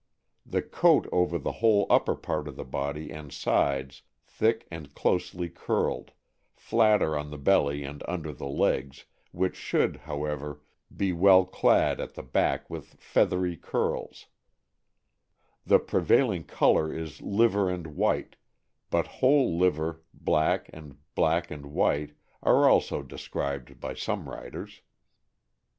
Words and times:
The 0.47 0.63
coat 0.63 1.07
over 1.11 1.37
the 1.37 1.51
whole 1.61 1.85
upper 1.87 2.15
part 2.15 2.47
of 2.47 2.55
the 2.55 2.65
body 2.65 3.11
and 3.11 3.31
sides 3.31 4.01
thick 4.25 4.67
and 4.71 4.91
closely 4.95 5.47
curled, 5.47 6.09
flatter 6.55 7.15
on 7.15 7.29
the 7.29 7.37
belly 7.37 7.83
and 7.83 8.01
under 8.07 8.33
the 8.33 8.47
legs, 8.47 9.05
which 9.31 9.55
should, 9.55 9.97
however, 9.97 10.59
be 10.97 11.13
well 11.13 11.45
clad 11.45 12.01
at 12.01 12.15
the 12.15 12.23
back 12.23 12.67
with 12.67 12.95
feathery 12.99 13.55
curls; 13.55 14.25
the 15.67 15.77
prevailing 15.77 16.45
color 16.45 16.91
is 16.91 17.21
liver 17.21 17.69
and 17.69 17.85
white, 17.95 18.37
but 18.89 19.05
whole 19.21 19.55
liver, 19.55 20.01
black, 20.15 20.67
and 20.73 20.97
black 21.13 21.51
and 21.51 21.67
white, 21.67 22.15
are 22.41 22.67
also 22.67 23.03
described 23.03 23.79
by 23.79 23.93
some 23.93 24.27
writers. 24.27 24.81